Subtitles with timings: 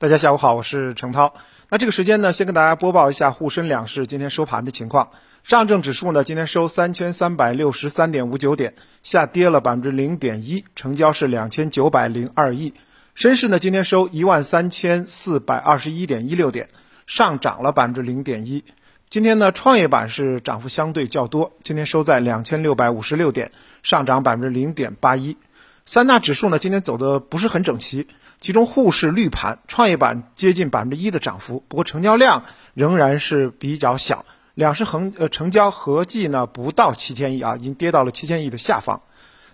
[0.00, 1.34] 大家下午好，我是程涛。
[1.70, 5.10] 那这个时间呢，先跟大家播报一下沪深两市今天收盘的情况。
[5.42, 12.74] 上证指数呢，今天收三千三百六十三点五九点，下跌了百分之零点一，成交是两千九百零二亿。
[13.16, 16.68] 深市呢，今天收一万三千四百二十一点一六点，
[17.08, 18.62] 上涨了百分之零点一。
[19.10, 23.50] 今天呢，创业板是涨幅相对较多，今天收在两千六百五十六点，
[23.82, 25.36] 上涨百分之零点八一。
[25.88, 39.00] 三大指数呢，今天走的不是很整齐，其中沪市绿盘，创业板接近百分之一的涨幅，不过成交量仍然是比较小，两市横呃成交合计呢不到七千亿啊，已经跌到了七千亿的下方。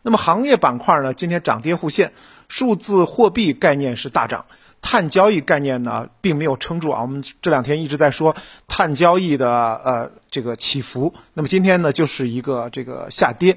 [0.03, 2.13] 那么行业板块呢，今天涨跌互现，
[2.49, 4.47] 数字货币概念是大涨。
[4.83, 7.01] 碳交易概念呢，并没有撑住啊。
[7.03, 8.35] 我们这两天一直在说
[8.67, 9.49] 碳交易的
[9.85, 13.57] 呃这个起伏，那么今天呢就是一个这个下跌。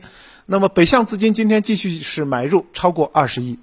[0.49, 3.59] 那么北向资金今天继续是买入超过二十亿。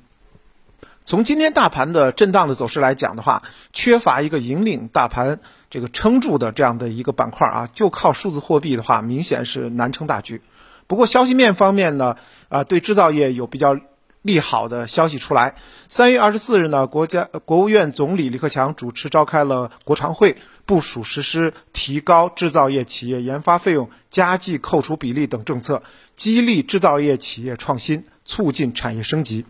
[1.02, 10.42] 从今天大盘的震荡的走势来讲的话，缺乏一个引领大盘这个撑住的这样的一个板块啊，就靠数字货币的话，明显是难撑大局。
[10.86, 12.16] 不过消息面方面呢，
[12.50, 13.76] 啊对制造业有比较。
[14.24, 15.54] 利好的消息出来。
[15.86, 25.82] 三月二十四日呢，国家国务院总理李克强主持召开了国常会，部署实施提高制造业企业研发费用加计扣除比例等政策，
[26.14, 29.44] 激励制造业企业创新，促进产业升级，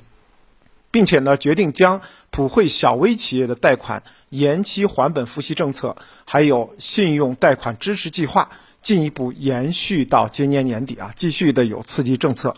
[0.91, 8.51] 并且呢，决定将普惠小微企业的贷款延期还本付息政策，还有信用贷款支持计划
[8.83, 12.57] 进一步延续到今年年底啊，继续的有刺激政策。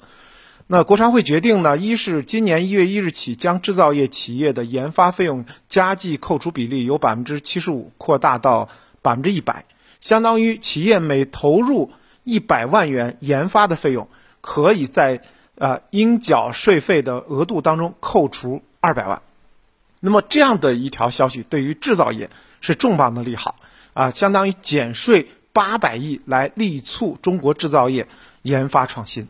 [0.69, 8.69] 那国常会决定呢，一是今年一月一日起，将制造业企业的研发费用加计扣除比例由百分之七十五扩大到
[9.01, 9.65] 百分之一百，
[10.01, 11.93] 相当于企业每投入
[12.25, 14.09] 一百万元研发的费用，
[14.41, 15.23] 可以在
[15.55, 19.23] 呃应缴税费的额度当中扣除二百万。
[20.01, 22.29] 那么这样的一条消息对于制造业
[22.61, 23.55] 是重磅的利好
[23.93, 28.09] 啊，相当于减税八百亿来力促中国制造业
[28.43, 29.29] 研发创新。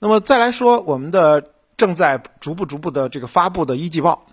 [0.00, 4.26] 那么再来说，我们的正在逐步逐步的这个发布的一季报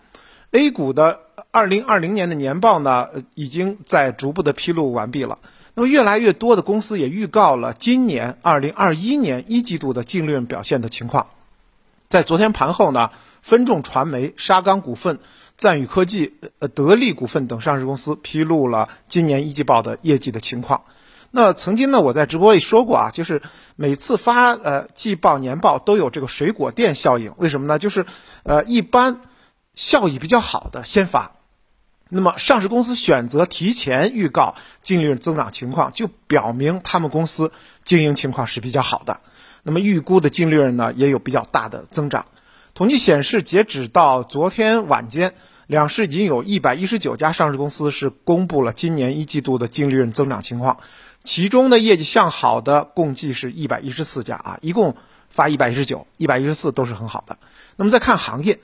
[0.52, 5.40] ，A 股的二零二零年的年报呢，已经在逐步的披露完毕了。
[5.74, 11.28] 那么越来越多的公司也预告了今年二零二一年一季度的净利润表现的情况。
[12.08, 13.10] 在昨天盘后呢，
[13.42, 15.20] 分众传媒、沙钢股份、
[15.58, 20.84] 赞宇科技、呃得力股份等上市公司披露了今年一季报的业绩的情况。
[21.36, 23.42] 那曾经呢，我在直播里说过啊，就是
[23.76, 27.78] 每次发呃季报年报都有这个水果店效应，为什么呢？
[27.78, 28.06] 就是
[28.44, 29.20] 呃一般
[29.74, 31.36] 效益比较好的先发，
[32.08, 37.52] 那么上市公司选择提前预告净利润增长情况，就表明他们公司
[37.84, 39.20] 经营情况是比较好的，
[39.62, 42.28] 那么预估的净利润呢也有比较大的增长。
[42.74, 45.34] 统计显示，截止到昨天晚间，
[45.68, 50.78] 两市已经有一百一十九家上市公司是公布了今年一季度的净利润增长情况。
[51.26, 54.96] 其中的业绩向好的共计是一百一十四家啊，一共
[55.30, 57.38] 发一百一十九，一百一十四都是很好的。
[57.76, 58.60] 那么再看行业，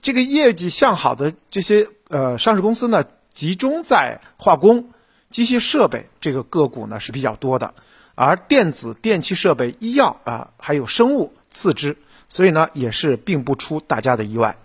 [0.00, 4.90] 这个业绩向好的这些呃上市公司呢，集中在化工、
[5.30, 7.74] 机械设备这个个股呢是比较多的，
[8.14, 11.96] 而电子、电气设备、医药啊还有生物次之，
[12.28, 14.56] 所以呢也是并不出大家的意外。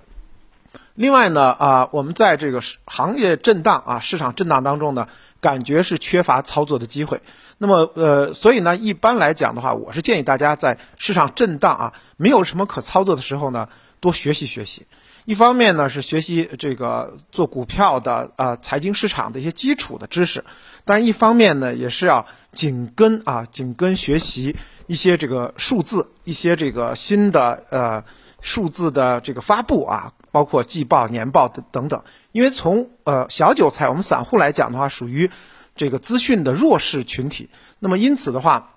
[1.00, 5.08] 另外呢啊，我们在这个行业震荡啊市场震荡当中呢。
[5.42, 7.22] 感觉是缺乏操作的机会，
[7.60, 13.70] 那么呃，所以呢，一般来讲的话，我是建议大家在市场震荡啊，没有什么可操作的时候呢，
[14.02, 14.86] 多学习学习。
[15.24, 20.44] 一方面呢是学习这个做股票的呃财经市场的一些基础的知识，
[20.84, 24.58] 但是一方面呢也是要紧跟啊紧跟学习
[24.88, 28.04] 一些这个数字，一些这个新的呃
[28.42, 30.14] 数字的这个发布啊。
[30.32, 35.32] 包括季报、年报等等等，因为从呃小韭菜我们散户来讲的话，属于
[35.76, 37.50] 这个资讯的弱势群体。
[37.80, 38.74] 那么因此的话，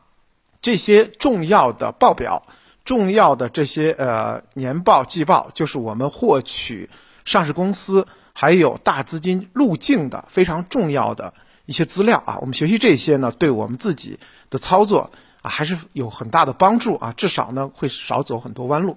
[0.63, 2.45] 这些重要的报表、
[2.87, 6.89] 重要的这些呃年报、季报，就是我们获取
[7.27, 11.35] 上市公司还有大资金路径的非常重要的
[11.67, 12.39] 一些资料啊。
[12.41, 14.19] 我们学习这些呢，对我们自己
[14.49, 15.11] 的操作
[15.43, 18.97] 啊还是有很大的帮助啊，至少呢会少走很多弯路。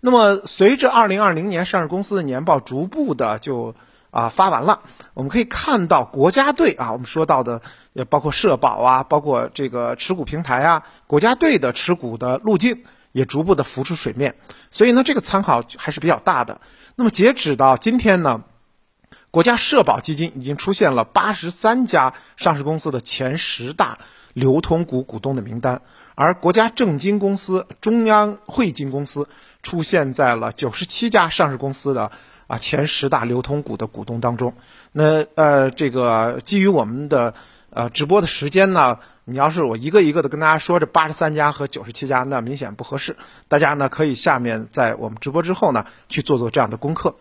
[0.00, 3.74] 那么，随着二零二零年上市公司的年报逐步的就
[4.10, 4.80] 啊发完了，
[5.14, 7.62] 我们可以看到国家队啊，我们说到的
[7.92, 14.36] 也包括社保啊，包括这个持股平台啊，国家队的持股的路径也逐步的浮出水面，
[14.70, 16.60] 所以呢，这个参考还是比较大的。
[16.94, 18.44] 那么截止到今天呢，
[19.30, 23.98] 国家社保基金已经出现了八十三家上市公司的前十大
[24.34, 25.82] 流通股股东的名单。
[26.14, 29.28] 而国家证金公司、中央汇金公司
[29.66, 32.12] 出现在了九十七家上市公司的
[32.46, 34.54] 啊前十大流通股的股东当中。
[34.92, 37.34] 那呃，这个基于我们的
[37.70, 43.16] 呃直播的时间呢，你要是我一个一个的跟大家说这八十三家和九十七家，那明显不合适。
[43.48, 47.16] 大家呢可以下面在我们直播之后呢去做做这样的功课。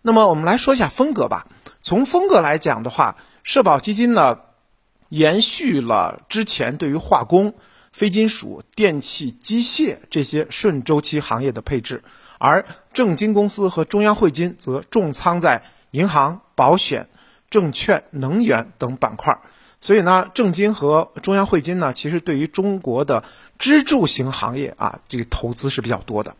[0.00, 1.48] 那么我们来说一下风格吧。
[1.82, 4.38] 从风格来讲的话，社保基金呢
[5.10, 7.52] 延续了之前对于化工。
[8.00, 12.02] 非金属、电气、机械这些顺周期行业的配置，
[12.38, 12.64] 而
[12.94, 17.10] 证金公司和中央汇金则重仓在银行、保险、
[17.50, 19.38] 证券、能源等板块。
[19.80, 23.22] 所以呢，证金和中央汇金呢，其实对于中国的
[23.58, 26.36] 支柱型行业啊，这个投资是比较多的。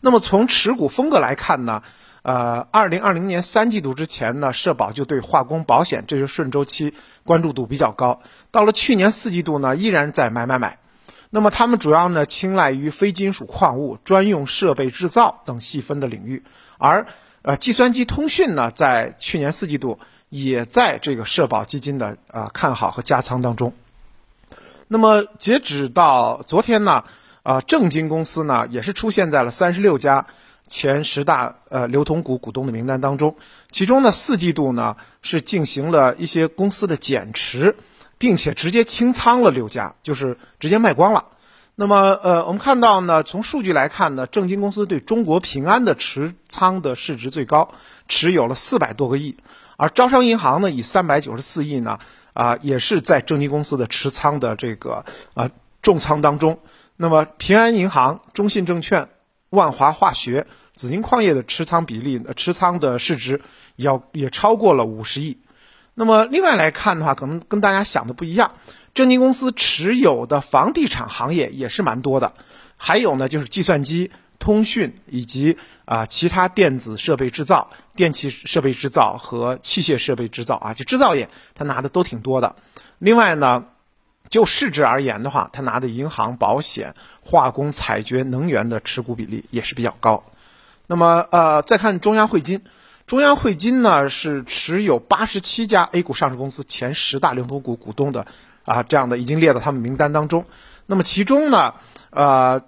[0.00, 1.82] 那么从持股风格来看呢，
[2.22, 8.22] 呃，二零二零年三季度之前呢，社保就对化工、保险这些顺周期关注度比较高。
[8.52, 10.78] 到了去年四季度呢，依然在买买买。
[11.32, 16.42] 那么，他们主要呢青睐于非金属矿物、专用设备制造等细分的领域，
[16.76, 17.06] 而
[17.42, 23.72] 呃，计算机通讯呢，在去年四季度也在这个社保基金的啊看好和加仓当中。
[24.88, 27.04] 那么，截止到昨天呢，
[27.44, 30.26] 啊，证金公司呢也是出现在了三十六家
[30.66, 33.36] 前十大呃流通股股东的名单当中，
[33.70, 37.76] 其中呢，四季度呢是进行了一些公司的减持。
[38.20, 41.24] 并且直接清仓了六家，就是直接卖光了。
[41.74, 47.72] 那么，呃，我们看到呢，从数据来看呢，证金公司对中国平安的持仓的市值最高，
[48.08, 49.38] 持有了四百多个亿，
[49.78, 51.98] 而招商银行呢，以三百九十四亿呢，
[52.34, 55.50] 啊，也是在证金公司的持仓的这个啊
[55.80, 56.58] 重仓当中。
[56.98, 59.08] 那么，平安银行、中信证券、
[59.48, 63.40] 万华化学、紫金矿业的持仓比例，持仓的市值
[63.76, 65.38] 要也超过了五十亿。
[66.00, 68.54] 那么另外来看的话，可能跟大家想的不一样，
[68.94, 72.32] 证金公司持有的房地产行业也是蛮多的，
[72.78, 82.56] 还有呢就是计算机、通讯以及啊其他电子设备制造、电气设备制造和器械设备制造啊，就制造业它拿的都挺多的。
[82.98, 83.66] 另外呢，
[84.30, 90.24] 就市值而言的话，它拿的银行、保险、化工、采掘、能源的持股比例也是比较高。
[90.86, 92.62] 那么呃，再看中央汇金。
[93.10, 98.24] 中央汇金呢是持有八十七家 A 股上市公司前十大流通股股东的
[98.64, 100.44] 啊，这样的已经列到他们名单当中。
[100.86, 101.74] 那么其中呢，
[102.10, 102.62] 呃，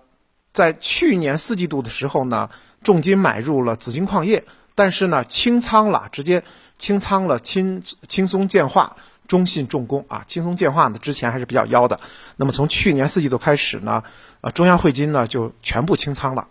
[0.53, 2.51] 在去年四季度的时候呢，
[2.83, 4.43] 重金买入了紫金矿业，
[4.75, 6.43] 但是呢清仓了，直接
[6.77, 8.97] 清仓了轻轻松建化、
[9.29, 10.25] 中信重工啊。
[10.27, 12.01] 轻松建化呢之前还是比较妖的，
[12.35, 14.03] 那么从去年四季度开始呢，
[14.41, 16.49] 啊中央汇金呢就全部清仓了。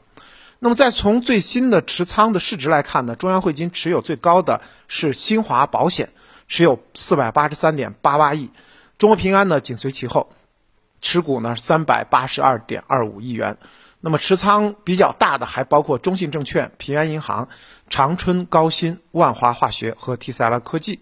[0.63, 6.09] 那么，再从最新的持仓的市值来看呢，中央汇金持有最高的是新华保险，
[6.47, 8.51] 持有四百八十三点八八亿，
[8.99, 10.29] 中国平安呢紧随其后，
[11.01, 13.57] 持股呢三百八十二点二五亿元。
[14.01, 17.49] 那么持仓比较大的还包括中信证券、平安银行、
[17.89, 20.99] 长春高新、万华化学和 T 赛拉科技。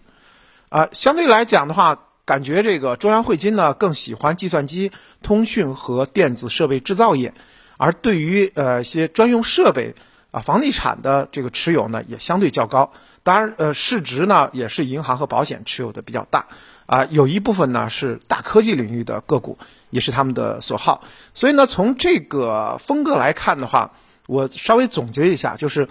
[0.70, 4.90] 啊，相对来讲的话，感觉这个中央汇金呢更喜欢计算机、
[5.22, 7.34] 通讯和电子设备制造业。
[7.82, 9.94] 而对于呃一些专用设备
[10.32, 12.92] 啊，房地产的这个持有呢，也相对较高。
[13.22, 16.46] 当然，呃，市值呢也是银行和保险持有的比较大
[16.84, 19.56] 啊，有一部分呢是大科技领域的个股，
[19.88, 21.04] 也是他们的所好。
[21.32, 23.92] 所以呢，从这个风格来看的话，
[24.26, 25.88] 我稍微总结一下，就是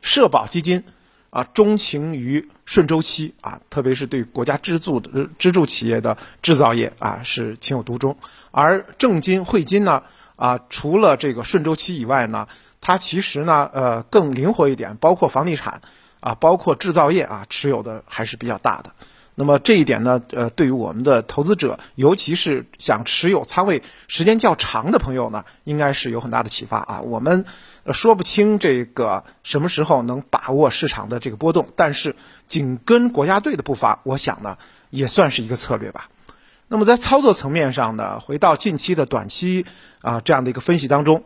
[0.00, 0.84] 社保基金
[1.28, 8.16] 啊，钟情于顺周期啊，特别是对国家支柱的支柱企业的制造业啊，是情有独钟。
[8.50, 10.02] 而证金汇金呢？
[10.40, 12.48] 啊，除了这个顺周期以外呢，
[12.80, 15.82] 它其实呢，呃，更灵活一点，包括房地产，
[16.20, 18.92] 啊，包括制造业啊，持有的还是比较大的。
[19.34, 27.00] 那么这一点呢，呃，对于我们的投资者，尤其是想持有仓位时间较长的朋友呢，应该是有很大的启发啊。
[27.02, 27.44] 我们
[27.92, 32.16] 说不清这个什么时候能把握市场的这个波动，但是
[32.46, 34.56] 紧跟国家队的步伐，我想呢，
[34.88, 36.08] 也算是一个策略吧。
[36.72, 39.66] 那么在操作层面上呢，回到近期的短期
[40.02, 41.24] 啊这样的一个分析当中，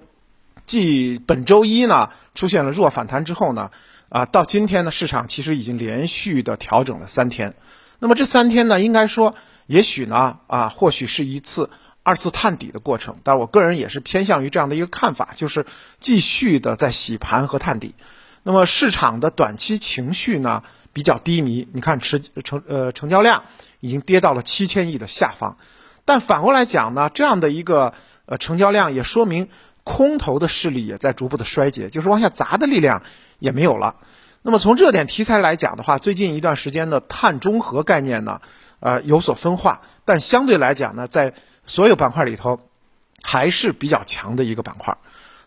[0.64, 3.70] 继本周一呢出现了弱反弹之后呢，
[4.08, 7.54] 啊到今天呢市场其实已经连续的调整了三天。
[7.98, 9.34] 那么这三天呢，应该说
[9.66, 11.68] 也许呢啊或许是一次
[12.02, 15.66] 二次探底的过程，但是我个人也是偏向于这样的一个看法，就是
[15.98, 17.94] 继续的在洗盘和探底。
[18.42, 20.62] 那么市场的短期情绪呢
[20.94, 23.42] 比较低迷，你看持成呃成交量。
[23.80, 25.58] 已经跌到了七千亿的下方，
[26.06, 27.92] 但反过来讲呢，这样的一个
[28.24, 29.50] 呃成交量也说明
[29.82, 33.02] 空头的势力也在逐步的衰竭，就是往下砸的力量
[33.40, 33.96] 也没有了。
[34.40, 38.40] 那么从热点题材来讲的话，最近一段时间的碳中和概念呢，
[38.80, 41.34] 呃有所分化，但相对来讲呢，在
[41.66, 42.60] 所有板块里头
[43.20, 44.96] 还是比较强的一个板块。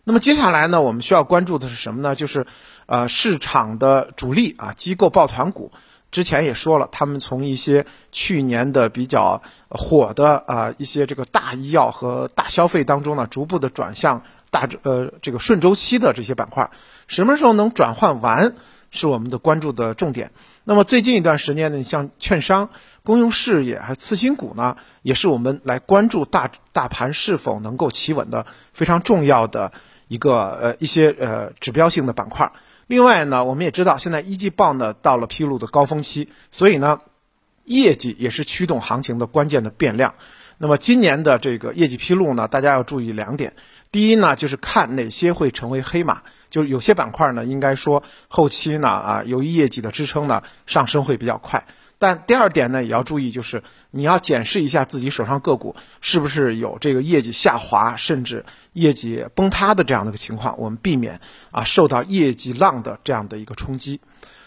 [0.08, 2.16] 那么接下来呢，我们需要关注的是什么呢？
[2.16, 2.46] 就是
[2.86, 5.74] 呃，市场的主力啊，机构抱团股，
[6.12, 16.72] 之前也说了，他们从一些去年的比较火的啊一些这个大医药和大消费当中呢，逐步的转向大呃这个顺周期的这些板块，
[17.08, 18.56] 什么时候能转换完，
[18.90, 20.32] 是我们的关注的重点。
[20.64, 22.70] 那么最近一段时间呢，像券商、
[23.04, 29.74] 公用事业还有次新股呢，也是我们来关注大大盘是否能够企稳的非常重要的
[30.08, 32.52] 一个呃一些呃指标性的板块。
[32.88, 37.02] 另外呢，我们也知道现在一季报呢到了披露的高峰期，所以呢，
[37.66, 40.16] 业绩也是驱动行情的关键的变量。
[40.58, 43.54] 那么今年的这个业绩披露呢，大家要注意两点。
[43.92, 51.66] 第一呢，就是看哪些会成为黑马，就是有些板块呢，应该说后期呢啊，由于业绩的支撑呢，上升会比较快。
[52.00, 64.00] 但第二点呢，也要注意，就是你要检视一下自己手上个股是不是有这个业绩下滑，甚至业绩崩塌的这样的一个情况，我们避免啊受到业绩浪的这样的一个冲击。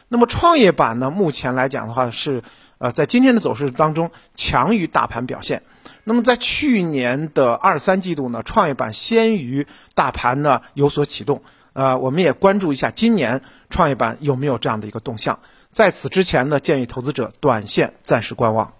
[0.07, 2.42] 那么创业板呢，目前来讲的话是
[2.78, 5.62] 呃在今天的走势当中强于大盘表现。
[6.04, 11.42] 那么在去年的二三季度呢，创业板先于大盘呢有所启动，
[11.73, 15.40] 呃，我们也关注一下今年创业板有没有这样的一个动向。
[15.71, 18.75] 在此之前呢，建议投资者短线暂时观望。